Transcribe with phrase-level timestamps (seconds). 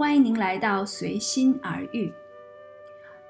[0.00, 2.10] 欢迎您来到随心而遇。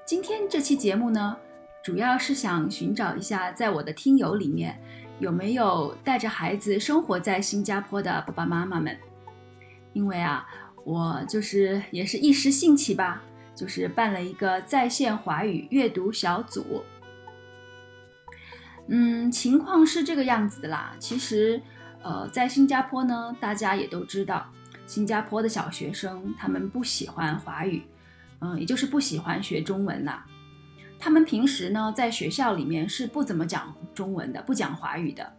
[0.05, 1.35] 今天这期节目呢，
[1.83, 4.81] 主要是想寻找一下，在我的听友里面
[5.19, 8.97] 有没有带着孩子生活在新加坡的爸爸妈妈们。
[9.91, 10.47] 因为啊，
[10.85, 13.21] 我就是也是一时兴起吧，
[13.53, 16.85] 就是办了一个在线华语阅读小组。
[18.87, 20.95] 嗯，情况是这个样子的啦。
[20.99, 21.61] 其实，
[22.01, 24.49] 呃，在新加坡呢，大家也都知道，
[24.91, 27.81] 新加坡的小学生他们不喜欢华语，
[28.39, 30.21] 嗯，也就是不喜欢学中文呐。
[30.99, 35.31] 他们平时呢，在学校里面是不怎么讲中文的，不讲华语的。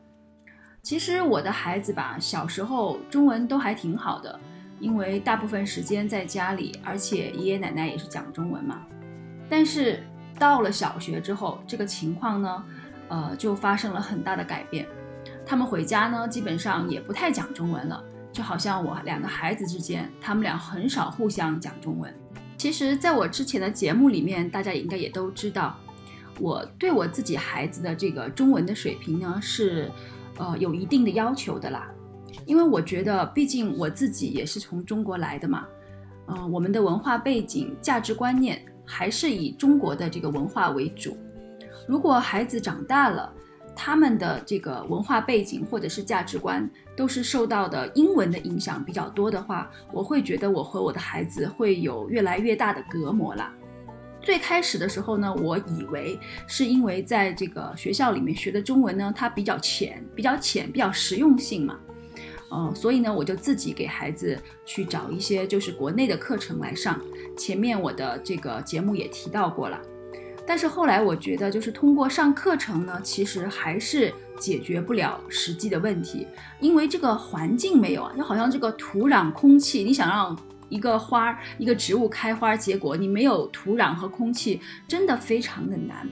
[0.83, 4.41] 其实我的孩子吧，小时候中文都还挺好的，
[4.81, 8.87] 因为大部分时间在家里，而且爷爷奶奶也是讲中文嘛。
[9.51, 10.03] 但是
[10.39, 12.65] 到了小学之后，这个情况呢，
[13.09, 14.87] 呃，就发生了很大的改变。
[15.45, 22.13] 他们回家呢，基本上也不太讲中文了，就好像我两个孩子之间，他们俩很少互相讲中文。
[22.57, 25.77] 其实，在我之前的节目里面，大家应该也都知道，
[26.41, 29.91] 我对我自己孩子的这个中文的水平呢是。
[30.39, 31.87] 呃，有一定的要求的啦，
[32.47, 35.67] 因为我觉得，毕竟我自己也是从中国来的嘛，
[36.27, 41.19] 嗯，我们的文化背景、价值观念还是以中国的这个文化为主。
[41.87, 43.31] 如果孩子长大了，
[43.75, 53.53] 他们的这个文化背景或者是价值观都是受到的英文的影响比较多的话，我会觉得我和我的孩子会有越来越大的隔膜啦。
[54.21, 61.77] 最开始的时候呢，我以为是因为在这个学校里面学的中文呢，它比较浅，比较浅，比较实用性嘛，
[62.53, 67.01] 嗯，所以呢，我就自己给孩子去找一些就是国内的课程来上。
[67.37, 69.81] 前面我的这个节目也提到过了，
[70.47, 76.27] 但是后来我觉得，就是通过上课程呢，其实还是解决不了实际的问题，
[76.61, 80.37] 因为这个环境没有啊，就好像这个土壤、空气，你想让。
[80.69, 84.59] 一个花，一个植物开花结果，你没有土壤和空气，
[84.89, 86.09] 真的非常的难。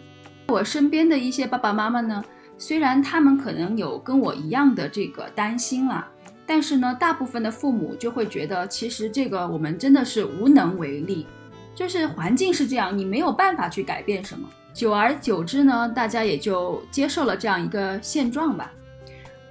[0.49, 2.23] 我身边的一些爸爸妈妈呢，
[2.59, 6.07] 虽然他们可能有跟我一样的这个担心啦，
[6.45, 11.27] 但是呢，大部分的父母就会觉得，其实这个我们真的是无能为力，
[11.75, 14.49] 就是环境是这样，你没有办法去改变什么。
[14.73, 18.73] 久而久之呢，大家也就接受了这样一个现状吧。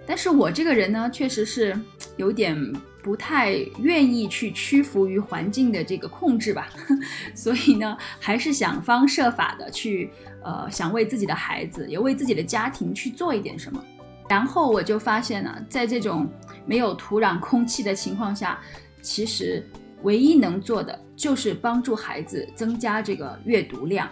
[0.06, 1.80] 但是我这个人呢，确实是
[2.18, 2.74] 有点。
[3.02, 6.68] 不太愿意去屈服于环境的这个控制吧，
[7.34, 10.12] 所以呢，还是想方设法的去，
[10.44, 13.82] 呃，想为自己的孩子，也为自己的家庭去做一点什么。
[14.30, 16.30] 然后我就发现呢，在这种
[16.66, 18.60] 没有土壤、空气的情况下，
[19.02, 19.66] 其实
[20.04, 24.10] 唯一能做的就是帮助孩子增加这个阅读量。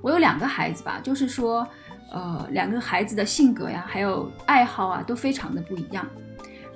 [0.00, 1.66] 我有两个孩子吧，就是说，
[2.12, 6.06] 呃，两个孩子的性格呀，还有爱好啊，都非常的不一样。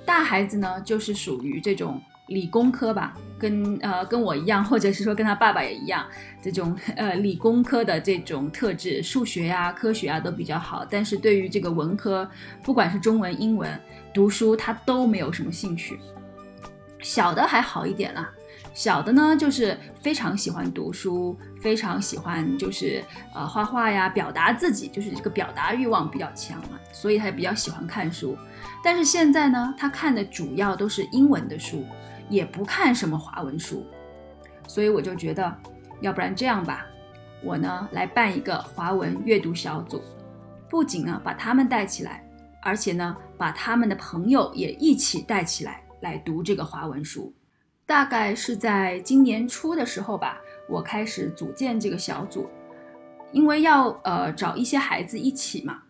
[0.05, 6.03] 大孩子呢，就是属于这种理工科吧，跟呃跟我一样，或者是说跟他爸爸也一样，
[6.41, 10.83] 这种呃理工科的这种特质，数学呀、科学啊都比较好。
[10.89, 12.27] 但是对于这个文科，
[12.63, 13.79] 不管是中文、英文，
[14.11, 15.99] 读书他都没有什么兴趣。
[17.01, 18.29] 小的还好一点啦，
[18.73, 28.37] 小的呢就是非常喜欢读书，非常喜欢就是呃画画呀，表达自己，就是这个表达欲望比较强嘛，所以他也比较喜欢看书。
[28.83, 31.85] 但是现在呢，他看的主要都是英文的书，
[32.29, 33.85] 也不看什么华文书，
[34.67, 35.53] 所以我就觉得，
[36.01, 36.85] 要不然这样吧，
[37.43, 40.01] 我呢来办一个华文阅读小组，
[40.69, 42.23] 不仅呢把他们带起来，
[42.61, 47.33] 而且呢把他们的朋友也一起带起来，来读这个华文书。
[47.85, 52.49] 大概是在今年初的时候吧，我开始组建这个小组，
[53.31, 55.83] 因为要呃找一些孩子一起嘛，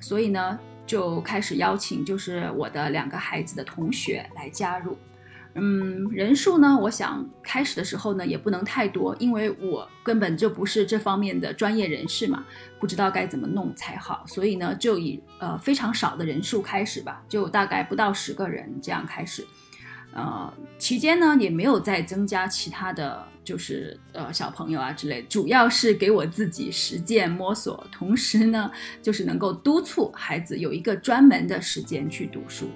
[0.00, 0.58] 所以呢。
[0.86, 4.98] 就开始邀请，就是我的两个孩子的同学来加入。
[5.54, 12.44] 嗯，人数呢，我想开始的时候呢也不能太多，因为我根本就不是这方面的专业人士嘛，
[12.80, 14.24] 不知道该怎么弄才好。
[14.26, 19.46] 所以呢，就以呃非常少的人数开始吧，就大概不到十个人这样开始。
[20.12, 28.70] 呃，期间呢也没有再增加其他的就是呃小朋友啊之类，主要是给我自己实践摸索，同时呢
[29.00, 32.68] 就是能够督促孩子有一个专门的时间去读书。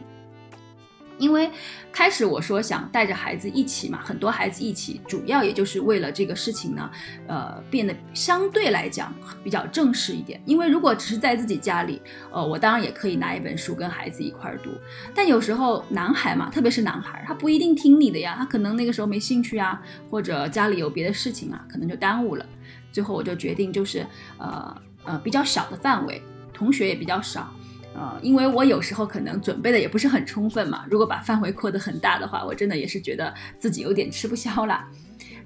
[1.18, 1.50] 因为
[1.92, 6.90] 开始我说想带着孩子一起嘛，很多孩子一起，主要也就是为了这个事情呢，
[7.26, 10.40] 呃，变得相对来讲比较正式一点。
[10.44, 12.02] 因为如果只是在自己家里，
[12.32, 14.70] 呃，我当然也可以拿一本书跟孩子一块儿读，
[15.14, 22.44] 但有时候男孩嘛，特别是男孩，他不一定听你的呀，他可能那个时候没兴趣啊，或者家里有别的事情啊，可能就耽误了。
[22.90, 24.06] 最后我就决定就是，
[24.38, 26.22] 呃呃，比较小的范围，
[26.52, 27.52] 同学也比较少。
[27.94, 34.84] 呃，因为我有时候可能准备的也不是很充分嘛，如果把范围 扩得很大的话，我真的也是觉得自己有点吃不消了。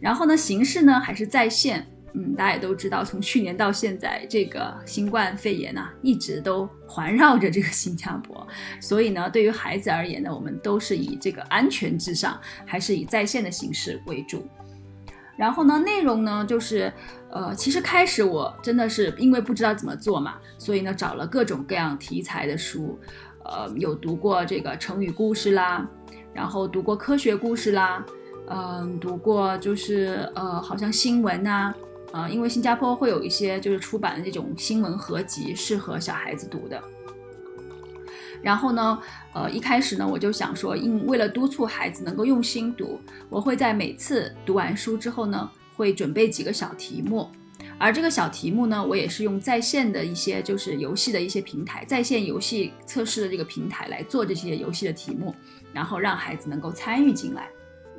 [0.00, 1.86] 然后呢，形式呢还是在线。
[2.14, 8.48] 嗯，大家也都知道，从去年到现在，这个新冠肺炎呢，一直都环绕着这个新加坡。
[8.80, 14.48] 所以呢，对于孩子而言呢，我们都是以这个安全至上，还是以在线的形式为主。
[15.38, 16.92] 然后呢，内容呢，就是
[17.30, 22.98] 呃，其实开始我真的是因为不知道怎么做嘛，所以呢，找了各种各样题材的书，
[23.44, 25.88] 呃，有读过这个成语故事啦，
[26.34, 28.04] 然后读过科学故事啦，
[28.48, 31.72] 嗯，读过就是呃，好像新闻呐。
[32.10, 36.82] 啊，因为新加坡会有一些就是出版的这种新闻合集，适合小孩子读的。
[38.42, 38.98] 然后呢，
[39.32, 47.28] 呃，一开始呢，我就想说，因为了督促孩子能够用心读，我会在每次读完书之后呢，会准备几个小题目。
[47.80, 55.34] 而这个小题目呢，我也是用在线的一些就是游戏的一些平台，在线游戏测试的这个平台来做这些游戏的题目，
[55.72, 57.48] 然后让孩子能够参与进来。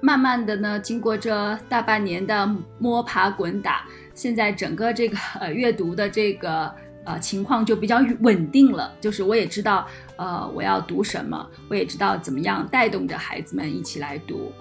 [0.02, 6.74] 慢慢的呢，经过这大半年的摸爬滚打，现在整个这个呃 阅读的这个
[7.06, 8.94] 呃情况就比较稳定了。
[9.02, 9.88] 就是我也知道，
[10.18, 14.52] 呃，我要读什么，我也知道怎么样带动着孩子们一起来读。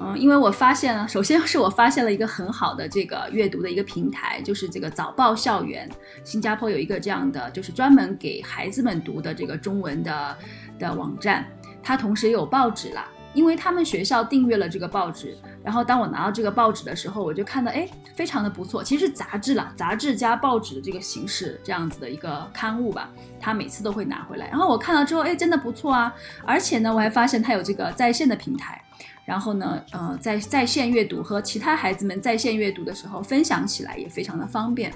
[0.00, 5.88] 嗯，因为我发现了，首先是我发现了一个很好的这个阅读的一个平台，就是这个早报校园。
[6.24, 10.36] 新加坡有一个这样的，就是专门给孩子们读的这个中文的
[10.78, 11.46] 的网站，
[11.82, 13.06] 它同时也有报纸啦。
[13.34, 18.82] 因为他们学校订阅了这个报纸，然后当我拿到这个报纸的时候，我就看到，哎，非常的不错。
[18.84, 23.08] 其实是杂志啦，杂志加报纸的这个形式，这样子的一个刊物吧。
[23.40, 26.14] 他每次都会拿回来，然后我看到之后，哎，真的不错啊。
[26.44, 28.80] 而且呢，我还发现他有这个在线的平台，
[29.24, 34.92] 然后呢，呃，在在线阅读和其他孩子们在线阅读的时候，分享起来也非常的方便。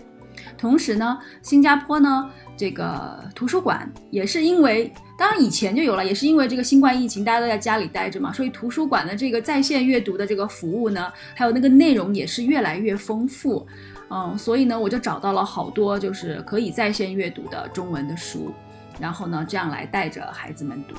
[0.57, 13.67] 同时呢，新加坡呢，这个图书馆也是因为，当然以前就有了，也是因为这个新冠疫情，大家都在家里待着嘛，所以图书馆的这个在线阅读的这个服务呢，还有那个内容也是越来越丰富，
[14.11, 18.53] 嗯，所以呢，我就找到了好多就是可以在线阅读的中文的书，
[18.99, 20.95] 然后呢，这样来带着孩子们读。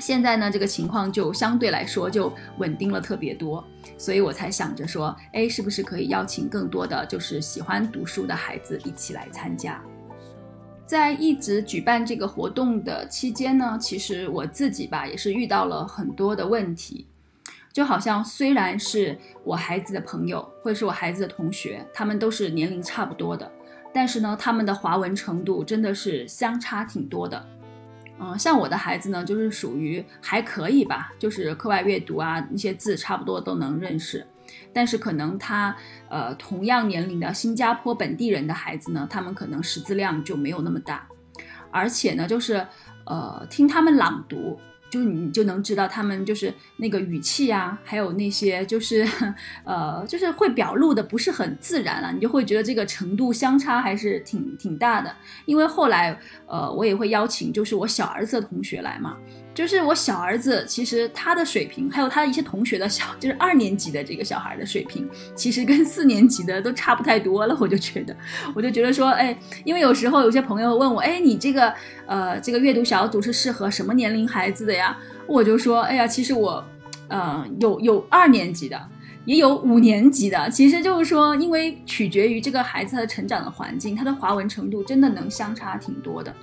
[0.00, 3.64] 现在呢，这个情况就相对来说就稳定了特别多，
[3.96, 9.80] 所以我才想着说，哎，是不是可以邀请更多的就是喜欢读书的孩子一起来参加？
[10.84, 17.06] 在一直举办这个活动的期间呢，其实我自己吧也是遇到了很多的问题，
[17.72, 23.50] 就好像虽然是我孩子的朋友或者是我孩子的同学，他们都是年龄差不多的，
[23.94, 27.46] 但是呢，他们的华文程度真的是相差挺多的。
[28.18, 34.26] 嗯，像我的孩子呢，就是属于还可以吧，就是课外阅读啊，那些字差不多都能认识。
[34.72, 35.74] 但是可能他
[36.08, 41.06] 呃同样年龄的新加坡本地人的孩子呢，他们可能识字量就没有那么大，
[41.70, 42.66] 而且呢，就是
[43.06, 44.58] 呃听他们朗读。
[44.94, 49.04] 就你就能知道他们就是那个语气啊，还有那些就是，
[49.64, 55.12] 呃，就是会表露的不是很自然了，你就会觉得这个程度相差还是挺挺大的。
[55.46, 59.16] 因为后来，呃，我也会邀请就是我小儿子的同学来嘛。
[59.54, 67.56] 就是我小儿子，其实他的水平，还有他的一些同学的小，就是二年级的这个小孩的水平，其实跟四年级的都差不太多了。
[67.60, 68.16] 我就觉得，
[68.52, 71.72] 我就觉得说，哎，因为有时候有些朋友问我，哎，你这个，
[72.06, 74.98] 呃，这个阅读小组是适合什么年龄孩子的呀？
[75.26, 76.64] 我就说，哎呀，其实我，
[77.06, 78.88] 呃，有有二年级的，
[79.24, 80.50] 也有五年级的。
[80.50, 86.34] 其实就是说，因为取决于这个孩子的成长的环境，他的华文程度真的能相差挺多的。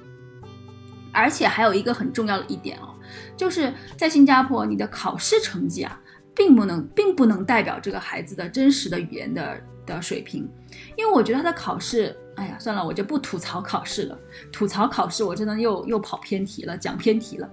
[1.13, 2.90] 而且还有一个很重要的一点哦，
[3.35, 5.99] 就是在新加坡，你的考试成绩啊，
[6.35, 10.49] 并不能，并不能代表这个孩子的真实的语言的的水平。
[10.95, 14.17] 因为我觉得他的考试，哎呀，算了，我就不吐槽考试了。
[14.51, 17.49] 吐槽考试，我真的又又跑偏题了，讲偏题了，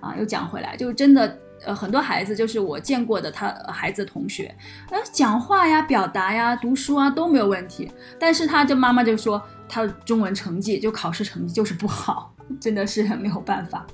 [0.00, 4.54] 啊，又讲回来，就真的，呃，很多孩子就是我见过的，他孩子同学，
[4.90, 12.34] 呃，讲话呀、表达呀、读书啊都没有问题，但是他就妈妈就说他的中文成绩就考试成绩就是不好。
[12.58, 13.86] 真的是没有办法。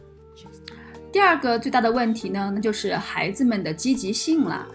[1.15, 4.67] 第二个最大的问题呢，那就是孩子们的积极性了。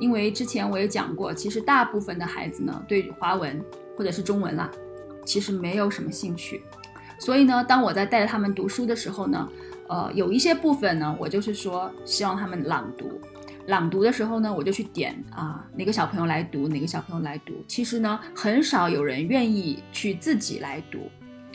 [0.00, 3.62] 因为之前我也讲过，其实大部分的孩子呢，对华文
[3.94, 4.70] 或者是中文啦，
[5.26, 6.62] 其实没有什么兴趣。
[7.18, 9.46] 所以呢，当我在带着他们读书的时候呢，
[9.86, 13.20] 呃，有一些部分呢，我就是说希望他们朗读。
[13.66, 17.62] 朗读的时候呢，我就去点啊，哪个小朋友来读，哪个小朋友来读。
[17.68, 21.00] 其实呢，很少有人愿意去自己来读。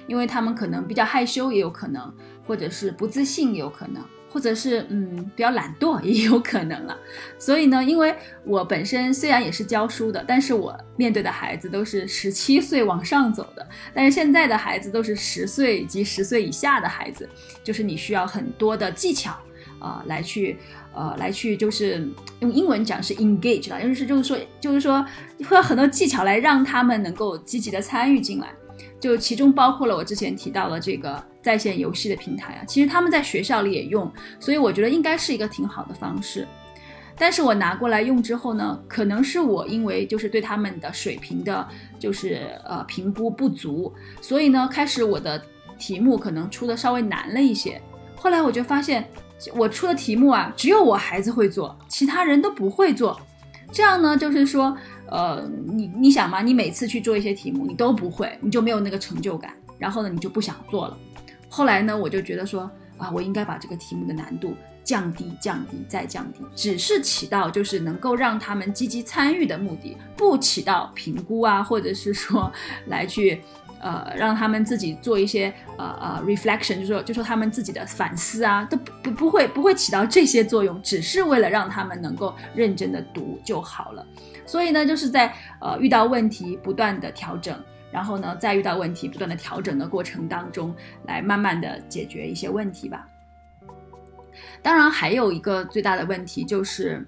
[0.05, 2.13] 因为他们可能比较害羞，也有可能，
[2.45, 6.97] 或者是不自信也有可能，或者是嗯比较懒惰也有可能了。
[7.39, 17.27] 所以呢，因为我本身虽然也是教书的，但是我面对的孩子都是十七岁往上走的，但是现在的孩子都是十岁及十岁以下的孩子，
[17.63, 19.37] 就是你需要很多的技巧
[19.79, 20.57] 啊来去。
[20.99, 25.05] 呃，来去就是用英文讲是 engage 了，就是就是说就是说
[25.47, 28.47] 会有很多技巧来让他们能够积极的参与进来，
[28.99, 36.45] 就其中包括了我之前提到的这个在线游戏的平台啊，其实他们在学校里也用，所以我觉得应该是一个挺好的方式。
[37.17, 41.65] 但是我拿过来用之后呢，可能是我因为就是对他们的水平的，
[41.97, 45.41] 就是呃评估不足，所以呢开始我的
[45.79, 47.81] 题目可能出的稍微难了一些，
[48.17, 49.07] 后来我就发现。
[49.53, 53.21] 我出的题目啊，只有我孩子会做，其他人都不会做。
[53.71, 54.75] 这样呢，就是说，
[55.11, 60.97] 呃，你你想嘛，你每次去做一些题目，你都不会，你就没有那个成就感，然后呢，你就不想做了。
[61.49, 72.51] 后来呢，我就觉得说，啊，我应该把这个题目的难度降低、降低再降低，只是起到就是能够让他们积极参与的目的，不起到评估啊，或者是说
[72.87, 73.41] 来去。
[73.79, 84.03] 呃，让他们自己做一些呃呃 reflection，就说就说他们自己的反思啊，都不不会不会起到这些作用，只是为了让他们能够认真的读就好了。
[84.47, 87.55] 所以呢，就是在呃遇到问题不断的调整，
[87.91, 90.75] 然后呢，在遇到问题不断的调整的过程当中，
[91.05, 93.07] 来慢慢的解决一些问题吧。
[94.61, 97.05] 当然，还有一个最大的问题就是，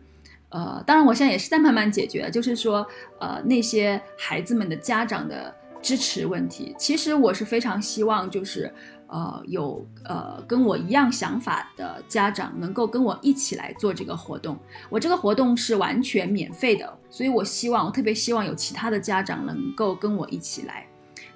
[0.50, 2.86] 呃，当然我现在也是在慢慢解决，就是说，
[3.19, 5.55] 呃，那些孩子们的家长的。
[5.81, 8.69] 支持问题，其实我是非常希望，就是
[9.10, 14.58] 呃有呃跟我一样想法的家长能够跟我一起来做这个活动。
[14.89, 20.88] 我这个活动是完全免费的，所以我希望，我特别希望有其他的家长能够跟我一起来。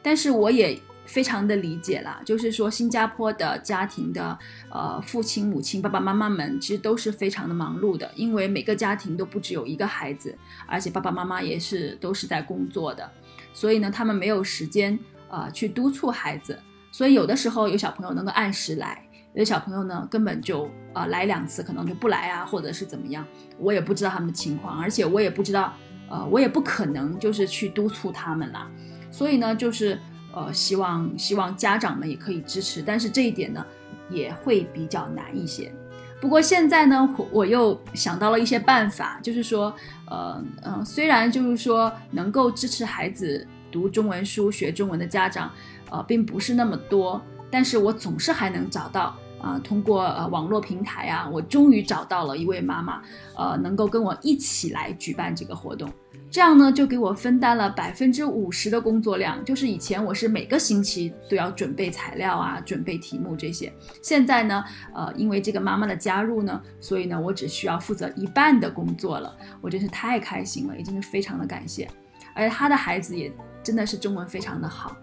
[0.02, 4.38] 但是我也非常的理解啦，就是说新加坡的家庭的
[4.70, 13.10] 呃父亲、母亲、爸爸妈妈们其实都是非常的忙碌的，因为每个家庭都不只有一个孩子，而且爸爸妈妈也是都是在工作的。
[13.54, 14.98] 所以呢，他们没有时间
[15.30, 16.58] 啊去督促孩子，
[16.94, 23.26] 所以有的时候有小朋友能够按时来，有的小朋友呢根本就啊来两次可能就不来啊，或者是怎么样，
[23.58, 25.74] 我也不知道他们的情况，而且我也不知道，
[26.08, 28.70] 呃，我也不可能就是去督促他们啦。
[29.10, 30.00] 所以呢，就是
[30.36, 33.66] 呃希望希望家长们也可以支持，但是这一点呢
[34.12, 35.74] 也会比较难一些。
[36.22, 45.52] 不过现在呢，我我又想到了一些办法，就是说，呃嗯，虽然就是说能够支持孩子读中文书、学中文的家长，
[45.94, 47.22] 呃，并不是那么多，
[47.52, 53.00] 但是我总是还能找到啊，通过呃网络平台啊，我终于找到了一位妈妈，
[53.38, 55.88] 呃，能够跟我一起来举办这个活动。
[56.32, 59.46] 这样呢，就给我分担了百分之五十的工作量。
[59.46, 63.72] 就是以前我是每个星期都要准备材料啊，准备题目这些。
[64.02, 64.64] 现在呢，
[64.96, 69.32] 呃，因为这个妈妈的加入呢，所以呢，我只需要负责一半的工作了。
[69.62, 71.88] 我真是太开心了，也真是非常的感谢。
[72.34, 73.32] 而且她的孩子也
[73.62, 74.96] 真的是中文非常的好。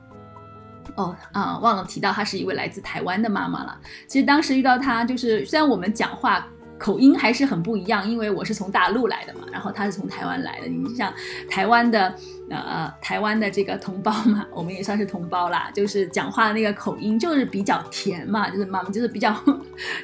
[0.97, 3.79] 哦，啊，忘了提到，她是一位来自台湾的妈妈了。
[4.07, 6.47] 其实当时遇到她，就是虽然我们讲话。
[6.81, 10.67] 口音还是很不一样，因为我是从大陆来的嘛，然后他是从台湾来的。
[10.67, 11.13] 你像
[11.47, 12.15] 台湾的
[12.49, 19.31] 呃台湾的这个同胞嘛，我们也算是同胞啦，就是讲话的那个口音就是比较甜嘛，就是妈妈就是比较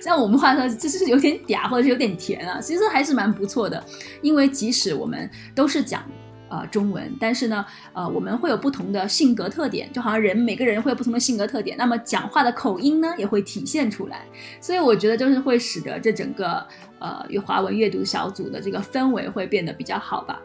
[0.02, 3.82] 像我们话说就是有点嗲或者是有点甜啊，其实还是蛮不错的。
[4.20, 6.04] 因为即使我们都是讲。
[6.48, 14.24] 呃，中文，但是呢，呃，我们会有不同的性格特点，就好像人每个人会有不同的性格特点，那么讲话的口音呢也会体现出来，
[14.60, 16.64] 所以我觉得就是会使得这整个
[16.98, 20.40] 呃与华文阅读小组的这个氛围会变得比较好吧，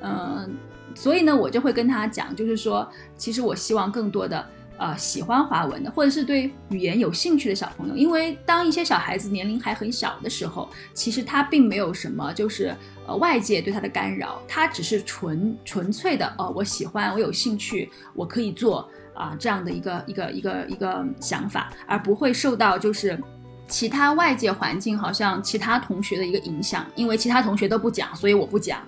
[0.00, 0.56] 嗯，
[0.94, 4.46] 所以呢，我就会跟他讲，就是说，其实我希望更多的。
[4.78, 12.74] 呃，喜欢华文的，或者是对语言有兴趣的小朋友，因为当一些小孩子年龄还很小的时候，其实他并没有什么，就是
[13.06, 23.18] 呃外界对他的干扰，他只是纯纯粹的，呃，我喜欢，我有兴趣，我可以做啊这样的一个一个一个一个想法，而不会受到就是
[23.66, 28.80] 其他外界环境，好像其他同学的一个影响，因为其他同学都不讲，所以我不讲，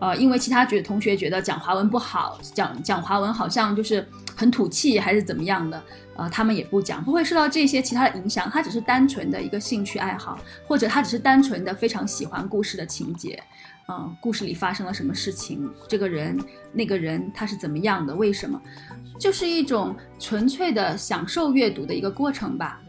[0.00, 4.06] 呃，因为其他觉同学觉得讲华文不好，讲讲华文好像就是。
[4.36, 5.80] 很土气还是怎么样的？
[6.16, 8.50] 呃，他们也不讲，不会受到这些其他的影响。
[8.50, 10.36] 他只是单纯的一个兴趣爱好，
[10.66, 13.40] 或者他只是单纯的非常喜欢故事的情节，
[13.86, 16.36] 嗯，故事里发生了什么事情，这个人
[16.72, 18.60] 那个人他是怎么样的，为什么，
[19.20, 22.80] 就是一种纯粹的享受阅读的一个过程吧。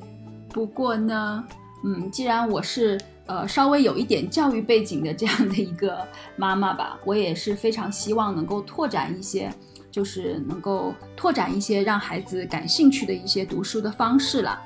[0.50, 1.44] 不过呢，
[1.84, 9.52] 嗯，既然我是呃稍微有一点教育背景的这样的一个妈妈吧，我也是非常希望能够拓展一些。
[9.92, 14.62] 就是能够拓展一些让孩子感兴趣的一些读书的方式了，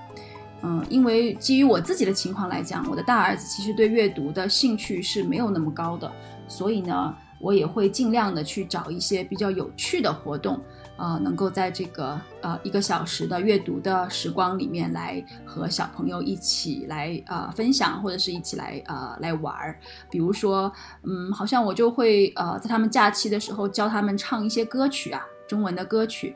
[0.63, 6.11] 嗯，因为基于我自己的情况来讲，我的大儿子其实对阅读的兴趣是没有那么高的，
[6.47, 10.59] 所以呢，我也会尽量的去找一些比较有趣的活动，
[10.99, 19.79] 呃，能够在这个呃一个小时的阅读的时光里面来和小朋友一起来呃分享，或者是一起来呃来玩儿。
[20.11, 20.71] 比如说，
[21.03, 26.35] 嗯，好像我就会呃在他们假期的时候教他们唱一些歌曲啊，中文的歌曲。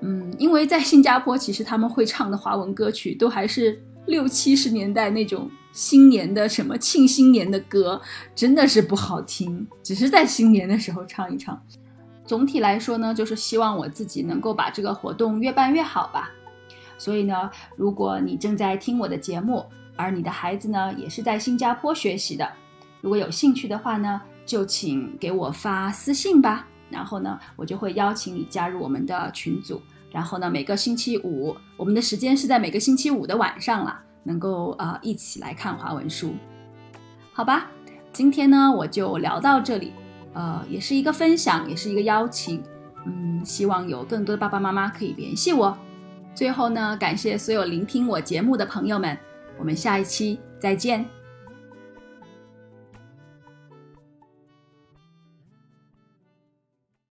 [0.00, 8.00] 嗯，因为在新加坡，其实他们会唱的华文歌曲都还是六七十年代那种新年的什么庆新年的歌，
[8.32, 11.60] 真的是不好听，只是在新年的时候唱一唱。
[12.28, 16.30] 总体来说呢，就是希望我自己能够把这个活动越办越好吧。
[16.98, 19.64] 所以呢，如果你正在听我的节目，
[19.96, 22.46] 而你的孩子呢也是在新加坡学习的，
[23.00, 26.66] 如果有兴趣的话呢，就请给我发私信吧。
[26.90, 29.80] 然后呢，我就会邀请你加入我们的群组。
[30.12, 36.34] 然后呢，每个星期五，我们的时间是在每个星期五的晚上了，能够呃一起来看华文书，
[37.32, 37.70] 好吧？
[38.12, 39.92] 今天呢，我就聊到这里，
[40.32, 42.62] 呃，也是一个分享，也是一个邀请，
[43.06, 45.76] 嗯，希望有更多的爸爸妈妈可以联系我。
[46.34, 49.18] 最后呢，感谢所有聆听我节目的朋友们，
[49.58, 51.17] 我们下一期再见。